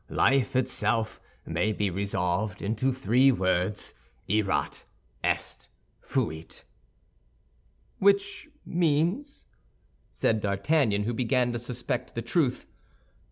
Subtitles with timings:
[0.09, 3.93] Life itself may be resolved into three words:
[4.27, 4.83] Erat,
[5.23, 5.67] est,
[6.01, 6.65] fuit."
[7.99, 9.45] "Which means—"
[10.09, 12.65] said D'Artagnan, who began to suspect the truth.